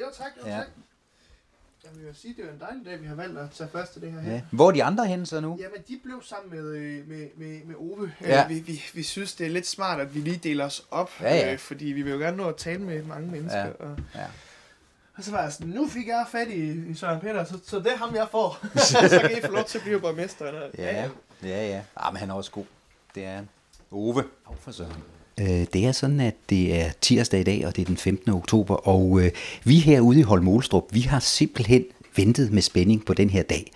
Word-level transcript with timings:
Jo, 0.00 0.06
tak. 0.16 0.26
Jo, 0.42 0.48
Ja. 0.50 0.56
tak. 0.56 0.66
Jeg 1.84 1.90
vil 1.96 2.06
jo 2.08 2.14
sige, 2.14 2.34
det 2.36 2.44
er 2.44 2.52
en 2.52 2.60
dejlig 2.60 2.84
dag, 2.86 3.00
vi 3.02 3.06
har 3.06 3.14
valgt 3.14 3.38
at 3.38 3.50
tage 3.50 3.70
første 3.72 4.00
det 4.00 4.12
her 4.12 4.20
her. 4.20 4.32
Ja. 4.32 4.42
Hvor 4.52 4.68
er 4.68 4.72
de 4.72 4.84
andre 4.84 5.06
henne 5.06 5.26
så 5.26 5.40
nu? 5.40 5.56
Jamen, 5.60 5.78
de 5.88 6.00
blev 6.04 6.22
sammen 6.22 6.50
med, 6.50 6.68
øh, 6.72 7.08
med, 7.08 7.28
med, 7.36 7.64
med 7.64 7.74
Ove. 7.78 8.12
Ja. 8.20 8.42
Øh, 8.44 8.48
Vi, 8.48 8.58
vi, 8.58 8.82
vi 8.94 9.02
synes, 9.02 9.34
det 9.34 9.46
er 9.46 9.50
lidt 9.50 9.66
smart, 9.66 10.00
at 10.00 10.14
vi 10.14 10.20
lige 10.20 10.36
deler 10.36 10.64
os 10.64 10.86
op, 10.90 11.10
Ja, 11.20 11.34
ja. 11.36 11.52
Øh, 11.52 11.58
fordi 11.58 11.84
vi 11.84 12.02
vil 12.02 12.12
jo 12.12 12.18
gerne 12.18 12.36
nå 12.36 12.48
at 12.48 12.56
tale 12.56 12.78
med 12.82 13.02
mange 13.02 13.30
mennesker. 13.30 13.58
Ja. 13.66 13.70
Og, 13.78 13.96
Ja. 14.14 14.26
og 15.16 15.24
så 15.24 15.30
var 15.30 15.42
jeg 15.42 15.52
sådan, 15.52 15.66
nu 15.68 15.88
fik 15.88 16.06
jeg 16.08 16.26
fat 16.30 16.48
i, 16.48 16.90
i 16.90 16.94
Søren 16.94 17.20
Peter, 17.20 17.44
så, 17.44 17.58
så 17.64 17.78
det 17.78 17.92
er 17.92 17.96
ham, 17.96 18.14
jeg 18.14 18.28
får. 18.30 18.58
så 19.08 19.18
kan 19.28 19.38
I 19.38 19.40
få 19.46 19.52
lov 19.52 19.64
til 19.64 19.78
at 19.78 19.84
blive 19.84 20.00
borgmester. 20.00 20.46
Eller? 20.46 20.70
Ja, 20.78 21.08
ja, 21.42 21.66
ja. 21.68 21.82
Ah, 21.96 22.12
men 22.12 22.20
han 22.20 22.30
er 22.30 22.34
også 22.34 22.50
god. 22.50 22.64
Det 23.14 23.24
er 23.24 23.30
han. 23.34 23.48
Ove. 23.90 24.24
Af 24.50 24.56
for 24.58 24.72
søren. 24.72 25.02
Øh, 25.40 25.66
det 25.72 25.86
er 25.86 25.92
sådan, 25.92 26.20
at 26.20 26.34
det 26.50 26.80
er 26.80 26.90
tirsdag 27.00 27.40
i 27.40 27.44
dag, 27.44 27.66
og 27.66 27.76
det 27.76 27.82
er 27.82 27.86
den 27.86 27.96
15. 27.96 28.32
oktober, 28.32 28.74
og 28.74 29.20
øh, 29.20 29.30
vi 29.64 29.78
herude 29.78 30.18
i 30.18 30.22
Holmolstrup, 30.22 30.84
vi 30.92 31.00
har 31.00 31.20
simpelthen 31.20 31.84
ventet 32.16 32.52
med 32.52 32.62
spænding 32.62 33.04
på 33.04 33.14
den 33.14 33.30
her 33.30 33.42
dag. 33.42 33.72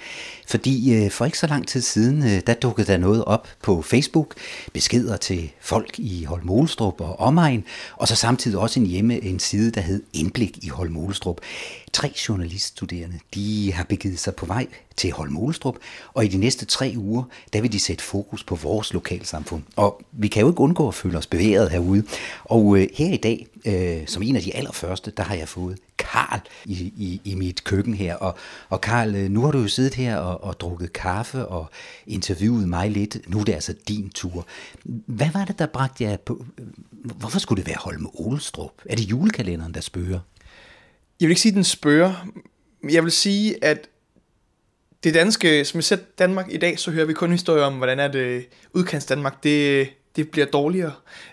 Fordi 0.52 0.94
øh, 0.94 1.10
for 1.10 1.24
ikke 1.24 1.38
så 1.38 1.46
lang 1.46 1.68
tid 1.68 1.80
siden, 1.80 2.22
øh, 2.22 2.40
der 2.46 2.54
dukkede 2.54 2.86
der 2.86 2.98
noget 2.98 3.24
op 3.24 3.48
på 3.62 3.82
Facebook, 3.82 4.34
beskeder 4.72 5.16
til 5.16 5.50
folk 5.60 5.98
i 5.98 6.24
Holmolstrup 6.24 7.00
og 7.00 7.20
omegn, 7.20 7.64
og 7.96 8.08
så 8.08 8.16
samtidig 8.16 8.58
også 8.58 8.80
en 8.80 8.86
hjemme, 8.86 9.24
en 9.24 9.38
side, 9.38 9.70
der 9.70 9.80
hed 9.80 10.02
Indblik 10.12 10.64
i 10.64 10.68
Holmolstrup. 10.68 11.40
Tre 11.92 12.12
journaliststuderende, 12.28 13.18
de 13.34 13.72
har 13.72 13.84
begivet 13.84 14.18
sig 14.18 14.34
på 14.34 14.46
vej 14.46 14.66
til 14.96 15.12
Holmolstrup, 15.12 15.76
og 16.14 16.24
i 16.24 16.28
de 16.28 16.38
næste 16.38 16.64
tre 16.64 16.94
uger, 16.96 17.22
der 17.52 17.60
vil 17.60 17.72
de 17.72 17.80
sætte 17.80 18.04
fokus 18.04 18.44
på 18.44 18.54
vores 18.54 18.92
lokalsamfund. 18.92 19.62
Og 19.76 20.02
vi 20.12 20.28
kan 20.28 20.42
jo 20.42 20.48
ikke 20.48 20.60
undgå 20.60 20.88
at 20.88 20.94
føle 20.94 21.18
os 21.18 21.26
bevæget 21.26 21.70
herude. 21.70 22.04
Og 22.44 22.78
øh, 22.78 22.88
her 22.94 23.12
i 23.12 23.16
dag, 23.16 23.46
øh, 23.64 24.06
som 24.06 24.22
en 24.22 24.36
af 24.36 24.42
de 24.42 24.56
allerførste, 24.56 25.12
der 25.16 25.22
har 25.22 25.34
jeg 25.34 25.48
fået 25.48 25.78
Karl 25.98 26.40
i, 26.64 26.72
i, 26.96 27.20
i 27.24 27.34
mit 27.34 27.64
køkken 27.64 27.94
her. 27.94 28.14
Og, 28.14 28.34
og 28.68 28.80
Karl, 28.80 29.14
øh, 29.14 29.30
nu 29.30 29.42
har 29.42 29.50
du 29.50 29.58
jo 29.58 29.68
siddet 29.68 29.94
her 29.94 30.16
og, 30.16 30.41
og 30.42 30.60
drukket 30.60 30.92
kaffe 30.92 31.46
og 31.46 31.70
interviewet 32.06 32.68
mig 32.68 32.90
lidt. 32.90 33.30
Nu 33.30 33.40
er 33.40 33.44
det 33.44 33.52
altså 33.52 33.74
din 33.88 34.10
tur. 34.10 34.46
Hvad 35.06 35.30
var 35.32 35.44
det, 35.44 35.58
der 35.58 35.66
bragte 35.66 36.04
jer 36.04 36.16
på? 36.16 36.44
Hvorfor 36.92 37.38
skulle 37.38 37.62
det 37.62 37.68
være 37.68 37.78
Holme 37.80 38.08
Olstrup? 38.14 38.72
Er 38.86 38.96
det 38.96 39.04
julekalenderen, 39.04 39.74
der 39.74 39.80
spørger? 39.80 40.20
Jeg 41.20 41.28
vil 41.28 41.30
ikke 41.30 41.40
sige, 41.40 41.52
at 41.52 41.56
den 41.56 41.64
spørger. 41.64 42.26
Jeg 42.90 43.04
vil 43.04 43.12
sige, 43.12 43.64
at 43.64 43.88
det 45.04 45.14
danske, 45.14 45.64
som 45.64 45.78
vi 45.78 45.82
ser 45.82 45.96
Danmark 46.18 46.46
i 46.50 46.56
dag, 46.56 46.78
så 46.78 46.90
hører 46.90 47.06
vi 47.06 47.12
kun 47.12 47.30
historier 47.30 47.64
om, 47.64 47.76
hvordan 47.76 48.00
er 48.00 48.08
det 48.08 48.46
udkants 48.72 49.06
Danmark, 49.06 49.42
det, 49.44 49.88
det 50.16 50.30
bliver 50.30 50.46
dårligere. 50.46 50.92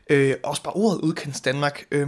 Øh, 0.09 0.35
også 0.43 0.63
bare 0.63 0.73
ordet 0.73 1.01
udkants 1.01 1.41
Danmark. 1.41 1.85
Øh, 1.91 2.07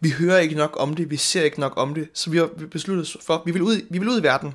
vi 0.00 0.10
hører 0.10 0.38
ikke 0.38 0.54
nok 0.54 0.76
om 0.80 0.94
det, 0.94 1.10
vi 1.10 1.16
ser 1.16 1.42
ikke 1.42 1.60
nok 1.60 1.72
om 1.76 1.94
det, 1.94 2.08
så 2.14 2.30
vi 2.30 2.38
har 2.38 2.50
besluttet 2.70 3.02
os 3.02 3.16
for, 3.26 3.42
vi 3.46 3.52
vil 3.52 3.62
ud, 3.62 3.80
vi 3.90 3.98
vil 3.98 4.08
ud 4.08 4.20
i 4.20 4.22
verden. 4.22 4.54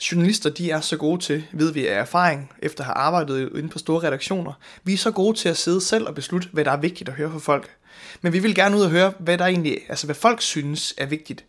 Journalister, 0.00 0.50
de 0.50 0.70
er 0.70 0.80
så 0.80 0.96
gode 0.96 1.20
til, 1.20 1.44
ved 1.52 1.72
vi 1.72 1.86
af 1.86 2.00
erfaring, 2.00 2.52
efter 2.58 2.84
at 2.84 2.86
have 2.86 2.94
arbejdet 2.94 3.50
inde 3.54 3.68
på 3.68 3.78
store 3.78 4.02
redaktioner, 4.02 4.52
vi 4.84 4.92
er 4.92 4.96
så 4.96 5.10
gode 5.10 5.38
til 5.38 5.48
at 5.48 5.56
sidde 5.56 5.80
selv 5.80 6.08
og 6.08 6.14
beslutte, 6.14 6.48
hvad 6.52 6.64
der 6.64 6.70
er 6.70 6.76
vigtigt 6.76 7.08
at 7.08 7.14
høre 7.14 7.30
fra 7.30 7.38
folk. 7.38 7.76
Men 8.22 8.32
vi 8.32 8.38
vil 8.38 8.54
gerne 8.54 8.76
ud 8.76 8.82
og 8.82 8.90
høre, 8.90 9.12
hvad 9.18 9.38
der 9.38 9.46
egentlig, 9.46 9.78
altså 9.88 10.06
hvad 10.06 10.14
folk 10.14 10.40
synes 10.40 10.94
er 10.98 11.06
vigtigt. 11.06 11.44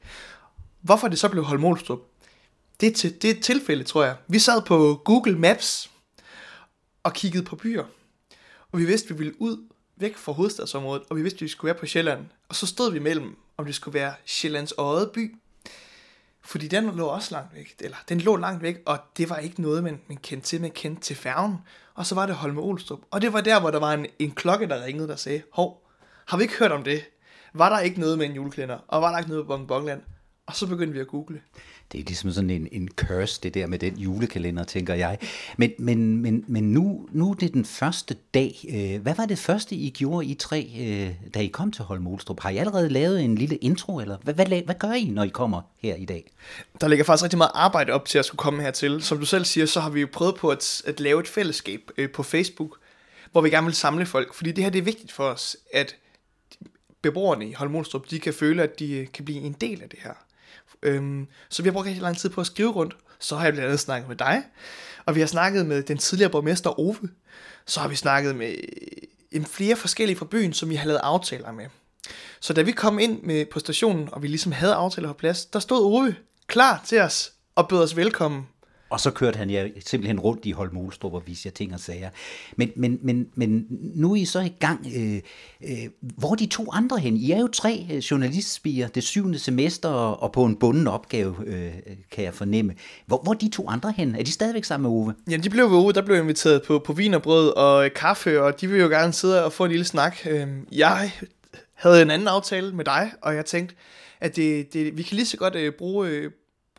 Hvorfor 0.81 1.07
det 1.07 1.19
så 1.19 1.29
blev 1.29 1.43
Holmolstrup? 1.43 1.99
Det 2.81 2.87
er, 2.87 2.93
til, 2.93 3.21
det 3.21 3.29
er 3.29 3.33
et 3.33 3.43
tilfælde, 3.43 3.83
tror 3.83 4.03
jeg. 4.03 4.15
Vi 4.27 4.39
sad 4.39 4.61
på 4.61 5.01
Google 5.05 5.39
Maps 5.39 5.91
og 7.03 7.13
kiggede 7.13 7.43
på 7.43 7.55
byer. 7.55 7.83
Og 8.71 8.79
vi 8.79 8.85
vidste, 8.85 9.05
at 9.05 9.19
vi 9.19 9.23
ville 9.23 9.41
ud 9.41 9.57
væk 9.95 10.17
fra 10.17 10.31
hovedstadsområdet, 10.31 11.03
og 11.09 11.17
vi 11.17 11.21
vidste, 11.21 11.37
at 11.37 11.41
vi 11.41 11.47
skulle 11.47 11.69
være 11.69 11.79
på 11.79 11.85
Sjælland. 11.85 12.25
Og 12.49 12.55
så 12.55 12.67
stod 12.67 12.91
vi 12.91 12.99
mellem, 12.99 13.37
om 13.57 13.65
det 13.65 13.75
skulle 13.75 13.99
være 13.99 14.13
Sjællands 14.25 14.73
Øde 14.79 15.11
by, 15.13 15.35
fordi 16.43 16.67
den 16.67 16.95
lå 16.95 17.05
også 17.05 17.35
langt 17.35 17.55
væk, 17.55 17.75
eller 17.79 17.97
den 18.09 18.21
lå 18.21 18.35
langt 18.35 18.61
væk, 18.61 18.77
og 18.85 18.99
det 19.17 19.29
var 19.29 19.37
ikke 19.37 19.61
noget, 19.61 19.83
man, 19.83 20.01
man 20.07 20.17
kendte 20.17 20.47
til, 20.47 20.61
man 20.61 20.71
kendte 20.71 21.01
til 21.01 21.15
færgen. 21.15 21.57
Og 21.95 22.05
så 22.05 22.15
var 22.15 22.25
det 22.25 22.35
Holme 22.35 22.61
Olstrup. 22.61 22.99
Og 23.11 23.21
det 23.21 23.33
var 23.33 23.41
der, 23.41 23.59
hvor 23.59 23.71
der 23.71 23.79
var 23.79 23.93
en, 23.93 24.05
en 24.19 24.31
klokke, 24.31 24.67
der 24.67 24.83
ringede, 24.83 25.07
der 25.07 25.15
sagde, 25.15 25.41
hov, 25.51 25.87
har 26.25 26.37
vi 26.37 26.43
ikke 26.43 26.57
hørt 26.57 26.71
om 26.71 26.83
det? 26.83 27.03
Var 27.53 27.69
der 27.69 27.79
ikke 27.79 27.99
noget 27.99 28.17
med 28.17 28.25
en 28.25 28.35
juleklænder? 28.35 28.77
Og 28.87 29.01
var 29.01 29.11
der 29.11 29.17
ikke 29.17 29.29
noget 29.29 29.45
på 29.45 29.47
Bongbongland? 29.47 30.01
Og 30.45 30.55
så 30.55 30.67
begyndte 30.67 30.93
vi 30.93 30.99
at 30.99 31.07
google. 31.07 31.41
Det 31.91 31.99
er 31.99 32.03
ligesom 32.03 32.31
sådan 32.31 32.49
en, 32.49 32.67
en 32.71 32.89
curse, 32.95 33.41
det 33.43 33.53
der 33.53 33.67
med 33.67 33.79
den 33.79 33.97
julekalender, 33.97 34.63
tænker 34.63 34.93
jeg. 34.93 35.17
Men, 35.57 35.71
men, 35.79 36.17
men, 36.17 36.45
men 36.47 36.63
nu, 36.73 37.07
nu 37.11 37.29
er 37.29 37.33
det 37.33 37.53
den 37.53 37.65
første 37.65 38.15
dag. 38.33 38.65
Øh, 38.69 39.01
Hvad 39.01 39.15
var 39.15 39.25
det 39.25 39.37
første, 39.37 39.75
I 39.75 39.89
gjorde, 39.89 40.27
I 40.27 40.33
tre, 40.33 40.71
øh, 40.79 41.29
da 41.33 41.39
I 41.39 41.47
kom 41.47 41.71
til 41.71 41.83
Holm 41.83 42.07
Olstrup? 42.07 42.39
Har 42.39 42.49
I 42.49 42.57
allerede 42.57 42.89
lavet 42.89 43.23
en 43.23 43.35
lille 43.35 43.55
intro, 43.55 43.99
eller 43.99 44.17
hvad, 44.23 44.33
hvad, 44.33 44.45
hvad 44.45 44.75
gør 44.79 44.91
I, 44.91 45.05
når 45.05 45.23
I 45.23 45.29
kommer 45.29 45.61
her 45.77 45.95
i 45.95 46.05
dag? 46.05 46.31
Der 46.81 46.87
ligger 46.87 47.05
faktisk 47.05 47.23
rigtig 47.23 47.37
meget 47.37 47.51
arbejde 47.53 47.93
op 47.93 48.05
til 48.05 48.19
at 48.19 48.25
skulle 48.25 48.39
komme 48.39 48.61
hertil. 48.61 49.01
Som 49.01 49.19
du 49.19 49.25
selv 49.25 49.45
siger, 49.45 49.65
så 49.65 49.79
har 49.79 49.89
vi 49.89 50.01
jo 50.01 50.07
prøvet 50.13 50.35
på 50.35 50.49
at, 50.49 50.81
at 50.85 50.99
lave 50.99 51.19
et 51.19 51.27
fællesskab 51.27 51.81
øh, 51.97 52.11
på 52.11 52.23
Facebook, 52.23 52.77
hvor 53.31 53.41
vi 53.41 53.49
gerne 53.49 53.65
vil 53.65 53.75
samle 53.75 54.05
folk. 54.05 54.33
Fordi 54.33 54.51
det 54.51 54.63
her 54.63 54.71
det 54.71 54.79
er 54.79 54.83
vigtigt 54.83 55.11
for 55.11 55.23
os, 55.23 55.57
at 55.73 55.95
beboerne 57.01 57.49
i 57.49 57.53
Holmolstrup, 57.53 58.09
de 58.09 58.19
kan 58.19 58.33
føle, 58.33 58.63
at 58.63 58.79
de 58.79 59.07
kan 59.13 59.25
blive 59.25 59.39
en 59.39 59.55
del 59.61 59.81
af 59.81 59.89
det 59.89 59.99
her. 60.03 60.13
Øhm, 60.83 61.27
så 61.49 61.63
vi 61.63 61.69
har 61.69 61.73
brugt 61.73 61.85
rigtig 61.85 62.01
lang 62.01 62.17
tid 62.17 62.29
på 62.29 62.41
at 62.41 62.47
skrive 62.47 62.71
rundt. 62.71 62.97
Så 63.19 63.35
har 63.35 63.43
jeg 63.43 63.53
blandt 63.53 63.67
andet 63.67 63.79
snakket 63.79 64.07
med 64.07 64.15
dig, 64.15 64.43
og 65.05 65.15
vi 65.15 65.19
har 65.19 65.27
snakket 65.27 65.65
med 65.65 65.83
den 65.83 65.97
tidligere 65.97 66.31
borgmester 66.31 66.79
Ove. 66.79 67.09
Så 67.65 67.79
har 67.79 67.87
vi 67.87 67.95
snakket 67.95 68.35
med 68.35 68.49
øh, 68.49 69.07
en 69.31 69.45
flere 69.45 69.75
forskellige 69.75 70.17
fra 70.17 70.25
byen, 70.25 70.53
som 70.53 70.69
vi 70.69 70.75
har 70.75 70.87
lavet 70.87 70.99
aftaler 71.03 71.51
med. 71.51 71.65
Så 72.39 72.53
da 72.53 72.61
vi 72.61 72.71
kom 72.71 72.99
ind 72.99 73.21
med 73.21 73.45
på 73.45 73.59
stationen, 73.59 74.09
og 74.11 74.21
vi 74.21 74.27
ligesom 74.27 74.51
havde 74.51 74.73
aftaler 74.73 75.07
på 75.07 75.13
plads, 75.13 75.45
der 75.45 75.59
stod 75.59 75.85
Ove 75.85 76.15
klar 76.47 76.81
til 76.85 76.99
os 76.99 77.31
og 77.55 77.67
bød 77.67 77.83
os 77.83 77.95
velkommen. 77.95 78.47
Og 78.91 78.99
så 78.99 79.11
kørte 79.11 79.37
han 79.37 79.49
ja, 79.49 79.67
simpelthen 79.85 80.19
rundt 80.19 80.45
i 80.45 80.51
Holm 80.51 80.77
Olstrup 80.77 81.13
og 81.13 81.23
viste 81.25 81.47
jer 81.47 81.51
ting 81.51 81.73
og 81.73 81.79
sager. 81.79 82.09
Men, 82.55 82.71
men, 82.75 82.99
men, 83.01 83.27
men 83.35 83.65
nu 83.69 84.11
er 84.11 84.15
I 84.15 84.25
så 84.25 84.39
i 84.39 84.53
gang. 84.59 84.87
Øh, 84.95 85.21
øh, 85.61 85.89
hvor 86.01 86.31
er 86.31 86.35
de 86.35 86.45
to 86.45 86.71
andre 86.71 86.97
hen? 86.97 87.17
I 87.17 87.31
er 87.31 87.39
jo 87.39 87.47
tre 87.47 87.87
øh, 87.91 87.97
journalistspiger, 87.97 88.87
det 88.87 89.03
syvende 89.03 89.39
semester, 89.39 89.89
og, 89.89 90.23
og 90.23 90.31
på 90.31 90.45
en 90.45 90.55
bunden 90.55 90.87
opgave, 90.87 91.35
øh, 91.45 91.73
kan 92.11 92.23
jeg 92.23 92.33
fornemme. 92.33 92.73
Hvor, 93.05 93.21
hvor 93.23 93.33
er 93.33 93.37
de 93.37 93.49
to 93.49 93.69
andre 93.69 93.93
hen? 93.97 94.15
Er 94.15 94.23
de 94.23 94.31
stadigvæk 94.31 94.63
sammen 94.63 94.91
med 94.91 94.99
Ove? 94.99 95.13
Ja, 95.29 95.37
de 95.37 95.49
blev 95.49 95.71
ved 95.71 95.77
Ove, 95.77 95.91
der 95.91 96.01
blev 96.01 96.17
inviteret 96.17 96.63
på, 96.63 96.79
på 96.79 96.93
vin 96.93 97.13
og 97.13 97.21
brød 97.21 97.49
og 97.49 97.85
øh, 97.85 97.91
kaffe, 97.93 98.41
og 98.41 98.61
de 98.61 98.67
vil 98.67 98.79
jo 98.79 98.87
gerne 98.87 99.13
sidde 99.13 99.45
og 99.45 99.53
få 99.53 99.65
en 99.65 99.71
lille 99.71 99.85
snak. 99.85 100.17
Øhm, 100.29 100.67
jeg 100.71 101.11
havde 101.73 102.01
en 102.01 102.11
anden 102.11 102.27
aftale 102.27 102.71
med 102.71 102.85
dig, 102.85 103.11
og 103.21 103.35
jeg 103.35 103.45
tænkte, 103.45 103.75
at 104.19 104.35
det, 104.35 104.73
det, 104.73 104.97
vi 104.97 105.03
kan 105.03 105.15
lige 105.15 105.25
så 105.25 105.37
godt 105.37 105.55
øh, 105.55 105.73
bruge, 105.73 106.09
øh, 106.09 106.31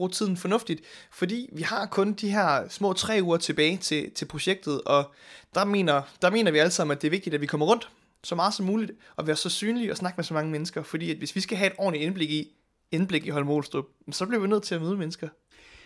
bruge 0.03 0.11
tiden 0.13 0.37
fornuftigt, 0.37 0.81
fordi 1.13 1.49
vi 1.53 1.63
har 1.63 1.87
kun 1.87 2.13
de 2.13 2.31
her 2.31 2.69
små 2.69 2.93
tre 2.93 3.21
uger 3.23 3.37
tilbage 3.37 3.77
til, 3.77 4.11
til 4.11 4.25
projektet, 4.25 4.83
og 4.83 5.15
der 5.55 5.65
mener, 5.65 6.03
der 6.23 6.31
mener 6.31 6.51
vi 6.51 6.59
alle 6.59 6.71
sammen, 6.71 6.97
at 6.97 7.03
det 7.03 7.09
er 7.09 7.11
vigtigt, 7.11 7.35
at 7.35 7.41
vi 7.41 7.47
kommer 7.47 7.67
rundt 7.67 7.89
så 8.25 8.35
meget 8.35 8.55
som 8.55 8.67
muligt, 8.67 8.93
og 9.17 9.27
være 9.27 9.37
så 9.37 9.49
synlige 9.49 9.91
og 9.91 9.97
snakke 9.97 10.17
med 10.17 10.25
så 10.25 10.35
mange 10.35 10.51
mennesker, 10.51 10.83
fordi 10.83 11.11
at 11.11 11.17
hvis 11.17 11.37
vi 11.37 11.41
skal 11.41 11.59
have 11.59 11.67
et 11.67 11.77
ordentligt 11.79 12.07
indblik 12.07 12.31
i, 12.31 12.49
indblik 12.91 13.27
i 13.27 13.31
Holmolstrup, 13.31 13.85
så 14.13 14.27
bliver 14.27 14.41
vi 14.41 14.49
nødt 14.49 14.63
til 14.63 14.75
at 14.75 14.83
møde 14.83 14.97
mennesker. 14.97 15.29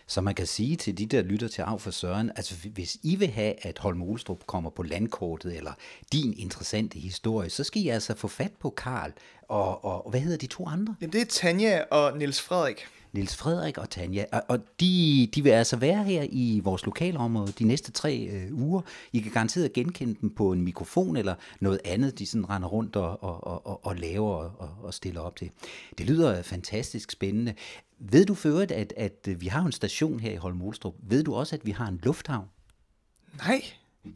Så 0.06 0.20
man 0.20 0.34
kan 0.34 0.46
sige 0.46 0.76
til 0.76 0.98
de, 0.98 1.06
der 1.06 1.22
lytter 1.22 1.48
til 1.48 1.62
Af 1.62 1.80
for 1.80 1.90
Søren, 1.90 2.30
altså 2.36 2.54
hvis 2.74 2.96
I 3.02 3.16
vil 3.16 3.28
have, 3.28 3.54
at 3.66 3.78
Holm 3.78 4.02
Olstrup 4.02 4.46
kommer 4.46 4.70
på 4.70 4.82
landkortet, 4.82 5.56
eller 5.56 5.72
din 6.12 6.34
interessante 6.38 6.98
historie, 6.98 7.50
så 7.50 7.64
skal 7.64 7.82
I 7.82 7.88
altså 7.88 8.14
få 8.14 8.28
fat 8.28 8.52
på 8.60 8.70
Karl 8.70 9.12
og, 9.48 9.84
og, 9.84 10.04
og 10.04 10.10
hvad 10.10 10.20
hedder 10.20 10.38
de 10.38 10.46
to 10.46 10.66
andre? 10.66 10.94
Jamen, 11.00 11.12
det 11.12 11.20
er 11.20 11.24
Tanja 11.24 11.82
og 11.90 12.18
Niels 12.18 12.40
Frederik. 12.40 12.86
Niels 13.12 13.36
Frederik 13.36 13.78
og 13.78 13.90
Tanja, 13.90 14.24
og, 14.32 14.42
og 14.48 14.58
de, 14.80 15.28
de 15.34 15.42
vil 15.42 15.50
altså 15.50 15.76
være 15.76 16.04
her 16.04 16.26
i 16.30 16.60
vores 16.64 16.84
lokalområde 16.84 17.52
de 17.58 17.64
næste 17.64 17.92
tre 17.92 18.28
øh, 18.32 18.54
uger. 18.54 18.80
I 19.12 19.20
kan 19.20 19.32
garanteret 19.32 19.72
genkende 19.72 20.16
dem 20.20 20.34
på 20.34 20.52
en 20.52 20.62
mikrofon 20.62 21.16
eller 21.16 21.34
noget 21.60 21.80
andet, 21.84 22.18
de 22.18 22.26
sådan 22.26 22.50
render 22.50 22.68
rundt 22.68 22.96
og, 22.96 23.22
og, 23.22 23.66
og, 23.66 23.86
og, 23.86 23.96
laver 23.96 24.30
og, 24.30 24.52
og, 24.58 24.70
og 24.82 24.94
stiller 24.94 25.20
op 25.20 25.36
til. 25.36 25.50
Det 25.98 26.06
lyder 26.06 26.42
fantastisk 26.42 27.10
spændende. 27.10 27.54
Ved 27.98 28.24
du 28.26 28.34
for 28.34 28.48
øvrigt, 28.48 28.72
at, 28.72 28.92
at 28.96 29.28
vi 29.40 29.46
har 29.46 29.62
en 29.62 29.72
station 29.72 30.20
her 30.20 30.32
i 30.32 30.36
Holm 30.36 30.62
Olstrup? 30.62 30.94
Ved 31.02 31.24
du 31.24 31.34
også, 31.34 31.56
at 31.56 31.66
vi 31.66 31.70
har 31.70 31.88
en 31.88 32.00
lufthavn? 32.02 32.46
Nej. 33.38 33.62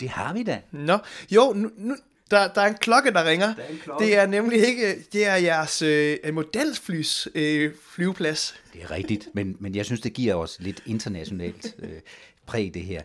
Det 0.00 0.08
har 0.08 0.32
vi 0.32 0.42
da. 0.42 0.60
Nå, 0.70 0.98
jo, 1.30 1.52
nu, 1.56 1.70
nu, 1.76 1.96
der, 2.30 2.52
der 2.52 2.60
er 2.60 2.66
en 2.66 2.74
klokke, 2.74 3.10
der 3.12 3.24
ringer. 3.24 3.54
er 3.58 3.68
en 3.68 3.78
klokke. 3.78 4.04
Det 4.04 4.16
er 4.16 4.26
nemlig 4.26 4.66
ikke, 4.66 5.04
det 5.12 5.26
er 5.26 5.34
jeres 5.34 5.82
øh, 5.82 6.16
modelflys 6.32 7.28
øh, 7.34 7.72
flyveplads. 7.90 8.54
Det 8.72 8.82
er 8.82 8.90
rigtigt, 8.90 9.28
men, 9.34 9.56
men 9.58 9.74
jeg 9.74 9.84
synes, 9.84 10.00
det 10.00 10.12
giver 10.12 10.34
os 10.34 10.56
lidt 10.60 10.82
internationalt 10.86 11.74
øh, 11.78 12.00
præg, 12.46 12.74
det 12.74 12.82
her. 12.82 13.02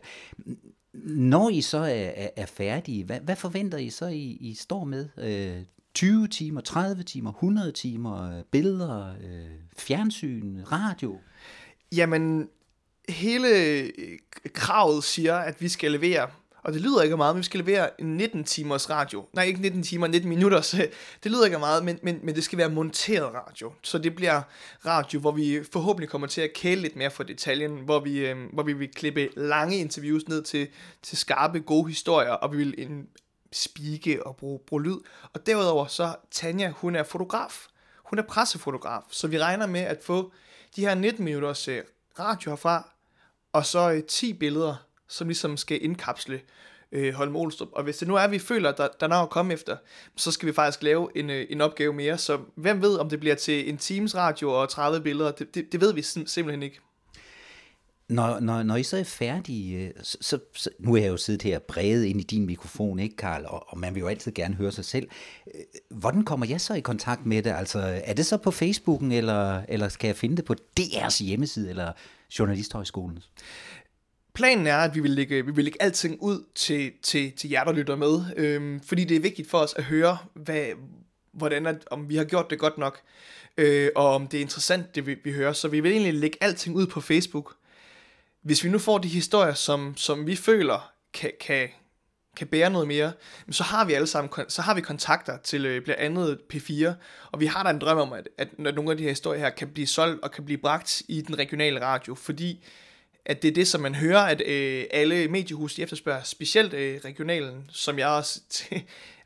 Når 1.04 1.50
I 1.50 1.62
så 1.62 1.78
er, 1.78 2.12
er, 2.16 2.30
er 2.36 2.46
færdige, 2.46 3.04
hvad, 3.04 3.20
hvad 3.20 3.36
forventer 3.36 3.78
I 3.78 3.90
så, 3.90 4.06
I, 4.06 4.38
I 4.42 4.54
står 4.54 4.84
med? 4.84 5.10
Øh, 5.18 5.64
20 5.94 6.28
timer, 6.28 6.62
30 6.62 7.04
timer, 7.04 7.32
100 7.32 7.72
timer, 7.72 8.38
øh, 8.38 8.44
billeder, 8.52 9.16
øh, 9.24 9.50
fjernsyn, 9.78 10.62
radio? 10.72 11.20
Jamen, 11.92 12.50
hele 13.10 13.48
øh, 13.50 13.90
kravet 14.54 15.04
siger, 15.04 15.36
at 15.36 15.62
vi 15.62 15.70
skal 15.70 15.92
levere 15.92 16.28
og 16.66 16.74
det 16.74 16.82
lyder 16.82 17.02
ikke 17.02 17.14
af 17.14 17.18
meget, 17.18 17.36
men 17.36 17.40
vi 17.40 17.46
skal 17.46 17.60
levere 17.60 18.02
en 18.02 18.18
19 18.18 18.44
timers 18.44 18.90
radio. 18.90 19.26
Nej, 19.34 19.44
ikke 19.44 19.62
19 19.62 19.84
timer, 19.84 20.08
19 20.08 20.30
minutter, 20.30 20.62
så 20.62 20.78
det 21.24 21.32
lyder 21.32 21.46
ikke 21.46 21.56
af 21.56 21.60
meget, 21.60 21.86
men, 21.86 22.00
men, 22.04 22.20
men 22.24 22.36
det 22.36 22.44
skal 22.44 22.58
være 22.58 22.70
monteret 22.70 23.34
radio. 23.34 23.74
Så 23.82 23.98
det 23.98 24.16
bliver 24.16 24.42
radio, 24.86 25.20
hvor 25.20 25.32
vi 25.32 25.60
forhåbentlig 25.72 26.10
kommer 26.10 26.28
til 26.28 26.42
at 26.42 26.54
kæle 26.54 26.82
lidt 26.82 26.96
mere 26.96 27.12
for 27.12 27.24
detaljen, 27.24 27.78
hvor 27.78 28.00
vi, 28.00 28.18
øh, 28.18 28.38
hvor 28.54 28.64
vi 28.64 28.74
vil 28.74 28.90
klippe 28.92 29.30
lange 29.36 29.78
interviews 29.78 30.28
ned 30.28 30.44
til, 30.44 30.68
til 31.02 31.18
skarpe, 31.18 31.60
gode 31.60 31.88
historier, 31.88 32.32
og 32.32 32.52
vi 32.52 32.58
vil 32.58 32.76
en, 32.78 33.08
spike 33.56 34.28
og 34.28 34.36
bruge, 34.36 34.60
bruge 34.68 34.84
lyd. 34.84 34.98
Og 35.34 35.46
derudover 35.46 35.86
så 35.86 36.16
Tanja, 36.32 36.70
hun 36.70 36.96
er 36.96 37.04
fotograf. 37.04 37.68
Hun 38.06 38.20
er 38.20 38.24
pressefotograf, 38.24 39.02
så 39.12 39.28
vi 39.28 39.40
regner 39.40 39.68
med 39.68 39.82
at 39.82 40.04
få 40.04 40.32
de 40.76 40.82
her 40.82 40.96
19 40.96 41.26
minutters 41.26 41.68
øh, 41.68 41.84
radio 42.20 42.52
herfra, 42.52 42.90
og 43.54 43.66
så 43.66 43.92
øh, 43.92 44.04
10 44.04 44.34
billeder, 44.34 44.76
som 45.08 45.28
ligesom 45.28 45.58
skal 45.58 45.84
indkapsle 45.84 46.42
øh, 46.92 47.14
Holm 47.14 47.36
Olstrup. 47.36 47.70
Og 47.72 47.84
hvis 47.84 47.98
det 47.98 48.08
nu 48.08 48.16
er, 48.16 48.20
at 48.20 48.32
vi 48.32 48.40
føler, 48.40 48.70
at 48.70 48.78
der, 48.78 48.88
der 49.00 49.06
er 49.06 49.10
noget 49.10 49.24
at 49.24 49.30
komme 49.30 49.54
efter, 49.54 49.78
så 50.16 50.32
skal 50.32 50.48
vi 50.48 50.54
faktisk 50.54 50.84
lave 50.84 51.10
en, 51.16 51.30
øh, 51.30 51.46
en 51.50 51.62
opgave 51.62 51.94
mere. 51.94 52.18
Så 52.18 52.40
hvem 52.56 52.82
ved, 52.82 52.98
om 52.98 53.10
det 53.10 53.20
bliver 53.20 53.36
til 53.36 53.70
en 53.70 53.78
Teams 53.78 54.16
radio 54.16 54.52
og 54.52 54.70
30 54.70 55.02
billeder, 55.02 55.32
det, 55.32 55.56
det, 55.56 55.72
det 55.72 55.82
ved 55.82 55.94
vi 55.94 56.02
simpelthen 56.02 56.64
ikke. 56.64 56.80
Når, 58.10 58.40
når, 58.40 58.64
når 58.64 58.76
I 58.76 58.84
så 58.84 58.98
er 58.98 59.04
færdige, 59.04 59.88
øh, 59.88 59.92
så, 60.04 60.18
så, 60.22 60.40
så 60.54 60.70
nu 60.80 60.96
er 60.96 61.02
jeg 61.02 61.10
jo 61.10 61.18
siddet 61.18 61.42
her 61.42 61.60
bredet 61.60 62.06
ind 62.06 62.20
i 62.20 62.24
din 62.24 62.46
mikrofon, 62.46 63.00
ikke 63.00 63.16
Karl, 63.16 63.46
og, 63.46 63.66
og 63.68 63.80
man 63.80 63.96
vil 63.96 64.00
jo 64.00 64.08
altid 64.08 64.32
gerne 64.32 64.56
høre 64.56 64.72
sig 64.72 64.86
selv. 64.86 65.08
Øh, 65.56 65.62
hvordan 65.90 66.24
kommer 66.24 66.46
jeg 66.46 66.62
så 66.62 66.74
i 66.74 66.80
kontakt 66.80 67.26
med 67.26 67.44
det? 67.44 67.50
Altså, 67.50 68.02
er 68.04 68.14
det 68.14 68.26
så 68.26 68.38
på 68.38 68.52
Facebooken, 68.52 69.12
eller, 69.12 69.62
eller 69.68 69.90
skal 69.90 70.08
jeg 70.08 70.16
finde 70.16 70.38
det 70.38 70.46
på 70.46 70.56
DR's 70.80 71.24
hjemmeside, 71.24 71.70
eller 71.70 71.92
Journalisthøjskolens? 72.40 73.30
Planen 74.36 74.68
er, 74.68 74.78
at 74.78 74.96
vi 74.96 75.00
vil 75.00 75.12
lægge, 75.12 75.46
vi 75.46 75.52
vil 75.52 75.64
lægge 75.64 75.82
alting 75.82 76.22
ud 76.22 76.44
til, 76.56 76.92
til, 77.04 77.32
til 77.32 77.50
jer, 77.50 77.64
der 77.64 77.72
lytter 77.72 77.96
med, 77.96 78.22
øhm, 78.38 78.82
fordi 78.82 79.04
det 79.04 79.18
er 79.18 79.22
vigtigt 79.22 79.50
for 79.50 79.58
os 79.58 79.74
at 79.74 79.84
høre, 79.84 80.18
hvad, 80.34 80.66
hvordan 81.32 81.66
at, 81.66 81.78
om 81.92 82.10
vi 82.10 82.16
har 82.16 82.24
gjort 82.24 82.50
det 82.50 82.60
godt 82.60 82.78
nok, 82.78 83.02
øh, 83.58 83.90
og 83.96 84.16
om 84.16 84.28
det 84.28 84.38
er 84.38 84.42
interessant, 84.42 84.96
det 84.96 85.06
vi, 85.06 85.16
vi 85.24 85.32
hører. 85.32 85.54
Så 85.54 85.68
vi 85.68 85.80
vil 85.80 85.92
egentlig 85.92 86.14
lægge 86.14 86.38
alting 86.42 86.76
ud 86.76 86.88
på 86.88 87.02
Facebook. 87.02 87.56
Hvis 88.42 88.64
vi 88.64 88.70
nu 88.70 88.80
får 88.80 88.98
de 88.98 89.08
historier, 89.08 89.54
som, 89.54 89.98
som 89.98 90.28
vi 90.28 90.36
føler 90.36 90.92
kan, 91.14 91.32
kan, 91.40 91.70
kan 92.38 92.48
bære 92.48 92.70
noget 92.70 92.88
mere, 92.88 93.14
så 93.52 93.64
har 93.64 93.86
vi 93.86 93.94
alle 93.94 94.08
sammen 94.08 94.46
så 94.48 94.62
har 94.62 94.74
vi 94.74 94.82
kontakter 94.82 95.38
til 95.38 95.66
øh, 95.66 95.84
blandt 95.84 96.02
andet 96.02 96.40
P4, 96.54 96.92
og 97.32 97.40
vi 97.40 97.46
har 97.46 97.64
da 97.64 97.70
en 97.70 97.80
drøm 97.80 97.98
om, 97.98 98.14
at, 98.14 98.30
at 98.38 98.60
når 98.60 98.72
nogle 98.72 98.92
af 98.92 98.98
de 98.98 99.04
her 99.04 99.10
historier 99.10 99.40
her 99.40 99.50
kan 99.50 99.68
blive 99.68 99.88
solgt 99.88 100.24
og 100.24 100.32
kan 100.32 100.46
blive 100.46 100.58
bragt 100.58 101.02
i 101.08 101.22
den 101.22 101.40
regionale 101.40 101.82
radio, 101.82 102.16
fordi 102.16 102.66
at 103.26 103.42
det 103.42 103.48
er 103.48 103.54
det, 103.54 103.68
som 103.68 103.82
man 103.82 103.96
hører, 103.96 104.20
at 104.20 104.42
øh, 104.46 104.86
alle 104.92 105.28
mediehus 105.28 105.74
de 105.74 105.82
efterspørger, 105.82 106.24
specielt 106.24 106.74
øh, 106.74 107.00
regionalen, 107.06 107.70
som 107.74 108.00
jeg 108.00 108.08
også 108.08 108.40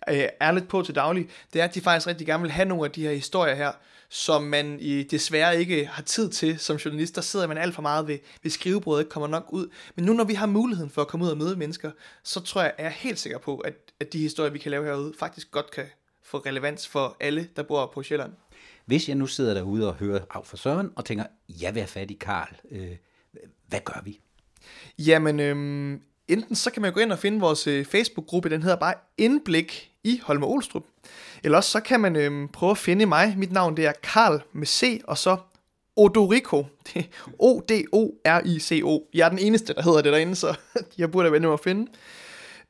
øh, 0.10 0.28
er 0.40 0.52
lidt 0.52 0.68
på 0.68 0.82
til 0.82 0.96
daglig, 0.96 1.30
det 1.54 1.62
er, 1.62 1.66
at 1.66 1.76
de 1.76 1.82
faktisk 1.82 2.08
rigtig 2.08 2.28
gerne 2.28 2.42
vil 2.42 2.52
have 2.52 2.68
nogle 2.68 2.86
af 2.86 2.92
de 2.92 3.02
her 3.02 3.14
historier 3.14 3.56
her, 3.56 3.72
som 4.10 4.44
man 4.44 4.78
i, 4.80 5.04
desværre 5.04 5.60
ikke 5.60 5.86
har 5.86 6.04
tid 6.04 6.30
til 6.30 6.60
som 6.60 6.78
journalist. 6.78 7.16
Der 7.16 7.22
sidder 7.22 7.48
man 7.48 7.58
alt 7.58 7.76
for 7.76 7.82
meget 7.82 8.08
ved, 8.08 8.18
ved 8.44 8.52
skrivebordet, 8.52 9.02
ikke 9.02 9.10
kommer 9.10 9.28
nok 9.28 9.46
ud. 9.50 9.70
Men 9.96 10.06
nu 10.06 10.14
når 10.14 10.24
vi 10.24 10.34
har 10.34 10.46
muligheden 10.46 10.90
for 10.92 11.02
at 11.02 11.08
komme 11.08 11.26
ud 11.26 11.32
og 11.32 11.38
møde 11.38 11.56
mennesker, 11.56 11.92
så 12.24 12.40
tror 12.40 12.62
jeg, 12.62 12.74
er 12.78 12.84
jeg 12.84 12.92
helt 12.92 13.20
sikker 13.20 13.38
på, 13.38 13.58
at, 13.58 13.74
at 14.00 14.14
de 14.14 14.18
historier, 14.18 14.52
vi 14.52 14.60
kan 14.60 14.72
lave 14.72 14.86
herude, 14.86 15.14
faktisk 15.20 15.52
godt 15.52 15.72
kan 15.72 15.86
få 16.24 16.38
relevans 16.38 16.88
for 16.88 17.18
alle, 17.20 17.50
der 17.56 17.64
bor 17.64 17.92
på 17.94 18.04
Sjælland. 18.04 18.32
Hvis 18.86 19.08
jeg 19.08 19.16
nu 19.16 19.28
sidder 19.28 19.54
derude 19.54 19.88
og 19.88 19.94
hører 19.94 20.20
af 20.30 20.46
for 20.46 20.58
Søren 20.58 20.92
og 20.96 21.06
tænker, 21.06 21.24
jeg 21.62 21.76
vil 21.76 21.82
have 21.82 21.88
fat 21.88 22.12
i 22.12 22.14
Karl, 22.14 22.56
øh, 22.72 22.96
hvad 23.68 23.80
gør 23.86 24.02
vi? 24.04 24.20
Jamen, 25.00 25.40
øhm, 25.40 26.02
enten 26.28 26.56
så 26.56 26.72
kan 26.72 26.82
man 26.82 26.94
gå 26.94 27.00
ind 27.00 27.12
og 27.12 27.20
finde 27.20 27.40
vores 27.40 27.68
øh, 27.68 27.86
Facebook-gruppe, 27.86 28.50
den 28.50 28.64
hedder 28.64 28.78
bare 28.78 28.94
Indblik 29.18 29.92
i 30.04 30.22
Holme 30.24 30.46
Olstrup. 30.46 30.84
Eller 31.44 31.58
også 31.58 31.72
så 31.72 31.80
kan 31.80 32.00
man 32.00 32.16
øhm, 32.16 32.48
prøve 32.48 32.72
at 32.72 32.78
finde 32.78 33.06
mig. 33.06 33.36
Mit 33.38 33.52
navn 33.52 33.78
det 33.78 33.86
er 33.86 33.94
Karl 34.04 34.42
med 34.54 34.68
C, 34.68 35.02
og 35.04 35.18
så 35.18 35.38
Odorico. 35.96 36.66
O-D-O-R-I-C-O. 37.40 39.10
Jeg 39.14 39.26
er 39.26 39.30
den 39.30 39.40
eneste, 39.40 39.74
der 39.74 39.82
hedder 39.82 40.02
det 40.02 40.14
derinde, 40.14 40.36
så 40.36 40.58
jeg 40.98 41.12
burde 41.12 41.32
være 41.32 41.42
mig 41.42 41.54
at 41.54 41.60
finde. 41.60 41.92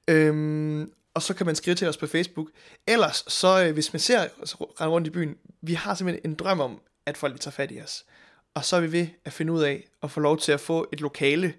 Øhm, 0.08 0.92
og 1.14 1.22
så 1.22 1.34
kan 1.34 1.46
man 1.46 1.56
skrive 1.56 1.76
til 1.76 1.88
os 1.88 1.98
på 1.98 2.08
Facebook. 2.08 2.48
Ellers, 2.88 3.24
så 3.28 3.66
øh, 3.66 3.74
hvis 3.74 3.94
man 3.94 4.00
ser 4.00 4.28
os 4.42 4.62
rundt 4.62 5.08
i 5.08 5.10
byen, 5.10 5.36
vi 5.62 5.74
har 5.74 5.96
simpelthen 5.96 6.32
en 6.32 6.36
drøm 6.36 6.60
om, 6.60 6.82
at 7.06 7.18
folk 7.18 7.40
tager 7.40 7.52
fat 7.52 7.72
i 7.72 7.82
os. 7.82 8.06
Og 8.56 8.66
så 8.66 8.75
er 8.75 8.81
vi 8.81 8.92
ved 8.92 9.07
at 9.25 9.34
finde 9.34 9.54
ud 9.54 9.62
af 9.62 9.88
at 10.04 10.12
få 10.12 10.19
lov 10.19 10.38
til 10.38 10.51
at 10.51 10.60
få 10.60 10.88
et 10.94 11.01
lokale 11.01 11.54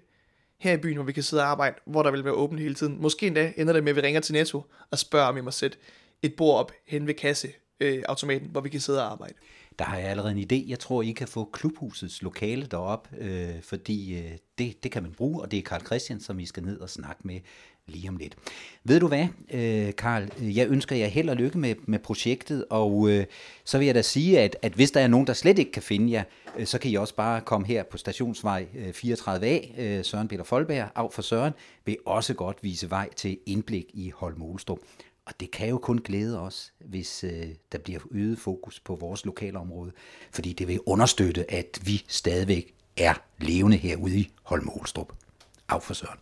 her 0.57 0.73
i 0.73 0.77
byen, 0.77 0.95
hvor 0.95 1.03
vi 1.03 1.11
kan 1.11 1.23
sidde 1.23 1.43
og 1.43 1.49
arbejde, 1.49 1.75
hvor 1.85 2.03
der 2.03 2.11
vil 2.11 2.23
være 2.23 2.33
åbent 2.33 2.61
hele 2.61 2.75
tiden. 2.75 3.01
Måske 3.01 3.27
endda 3.27 3.53
ender 3.57 3.73
det 3.73 3.83
med, 3.83 3.89
at 3.89 3.95
vi 3.95 4.01
ringer 4.01 4.21
til 4.21 4.33
Netto 4.33 4.63
og 4.91 4.99
spørger, 4.99 5.27
om 5.27 5.35
vi 5.35 5.41
må 5.41 5.51
sætte 5.51 5.77
et 6.21 6.35
bord 6.35 6.59
op 6.59 6.71
hen 6.85 7.07
ved 7.07 7.13
kasseautomaten, 7.13 8.45
øh, 8.45 8.51
hvor 8.51 8.61
vi 8.61 8.69
kan 8.69 8.79
sidde 8.79 9.05
og 9.05 9.11
arbejde. 9.11 9.33
Der 9.79 9.85
har 9.85 9.97
jeg 9.97 10.09
allerede 10.09 10.31
en 10.31 10.47
idé. 10.51 10.69
Jeg 10.69 10.79
tror, 10.79 11.01
I 11.01 11.11
kan 11.11 11.27
få 11.27 11.49
klubhusets 11.53 12.21
lokale 12.21 12.65
derop, 12.65 13.07
øh, 13.17 13.61
fordi 13.61 14.17
øh, 14.17 14.31
det, 14.57 14.83
det 14.83 14.91
kan 14.91 15.03
man 15.03 15.11
bruge, 15.11 15.41
og 15.41 15.51
det 15.51 15.59
er 15.59 15.63
Karl 15.63 15.85
Christian, 15.85 16.19
som 16.19 16.39
I 16.39 16.45
skal 16.45 16.63
ned 16.63 16.79
og 16.79 16.89
snakke 16.89 17.21
med 17.23 17.39
lige 17.87 18.09
om 18.09 18.17
lidt. 18.17 18.35
Ved 18.83 18.99
du 18.99 19.07
hvad, 19.07 19.27
øh, 19.53 19.95
Karl? 19.95 20.29
Jeg 20.41 20.67
ønsker 20.67 20.95
jer 20.95 21.07
held 21.07 21.29
og 21.29 21.35
lykke 21.35 21.57
med, 21.57 21.75
med 21.85 21.99
projektet, 21.99 22.65
og 22.69 23.09
øh, 23.09 23.25
så 23.63 23.77
vil 23.77 23.85
jeg 23.85 23.95
da 23.95 24.01
sige, 24.01 24.39
at, 24.39 24.55
at 24.61 24.73
hvis 24.73 24.91
der 24.91 24.99
er 24.99 25.07
nogen, 25.07 25.27
der 25.27 25.33
slet 25.33 25.59
ikke 25.59 25.71
kan 25.71 25.83
finde 25.83 26.11
jer, 26.11 26.23
øh, 26.57 26.65
så 26.65 26.77
kan 26.77 26.91
I 26.91 26.95
også 26.95 27.15
bare 27.15 27.41
komme 27.41 27.67
her 27.67 27.83
på 27.83 27.97
stationsvej 27.97 28.65
øh, 28.75 28.89
34A. 28.89 29.81
Øh, 29.81 30.05
Søren 30.05 30.27
Peter 30.27 30.43
Folberg, 30.43 30.89
af 30.95 31.13
for 31.13 31.21
Søren, 31.21 31.53
vil 31.85 31.97
også 32.05 32.33
godt 32.33 32.57
vise 32.61 32.89
vej 32.89 33.09
til 33.13 33.37
indblik 33.45 33.85
i 33.93 34.11
Holmolstrup. 34.15 34.79
Og 35.25 35.39
det 35.39 35.51
kan 35.51 35.69
jo 35.69 35.77
kun 35.77 35.97
glæde 35.97 36.39
os, 36.39 36.73
hvis 36.79 37.23
øh, 37.23 37.47
der 37.71 37.77
bliver 37.77 37.99
øget 38.11 38.39
fokus 38.39 38.79
på 38.79 38.95
vores 38.95 39.25
lokale 39.25 39.59
område, 39.59 39.91
fordi 40.31 40.53
det 40.53 40.67
vil 40.67 40.79
understøtte, 40.85 41.51
at 41.51 41.79
vi 41.85 42.05
stadigvæk 42.07 42.75
er 42.97 43.13
levende 43.39 43.77
herude 43.77 44.17
i 44.19 44.31
Holmolstrup. 44.43 45.13
Af 45.69 45.83
for 45.83 45.93
Søren. 45.93 46.19